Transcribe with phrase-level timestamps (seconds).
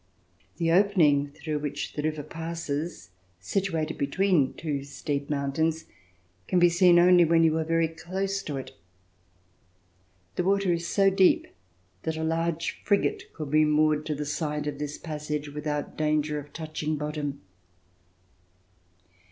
[0.57, 3.09] The opening through which the river A VISIT TO NEW YORK passes,
[3.39, 5.85] situated between two steep mountains,
[6.47, 8.71] can be seen only when you are very close to it.
[10.37, 11.45] The water is so deep
[12.01, 16.39] that a large frigate could be moored to the side of this passage without danger
[16.39, 17.41] of touching bottom.